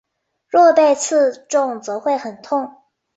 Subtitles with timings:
[0.47, 2.75] 若被刺中则会很痛。